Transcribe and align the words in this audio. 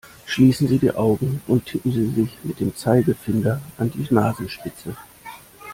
Schließen 0.25 0.67
Sie 0.67 0.79
die 0.79 0.95
Augen 0.95 1.43
und 1.45 1.67
tippen 1.67 1.91
Sie 1.91 2.09
sich 2.09 2.35
mit 2.41 2.59
dem 2.59 2.75
Zeigefinder 2.75 3.61
an 3.77 3.91
die 3.91 4.11
Nasenspitze! 4.11 4.95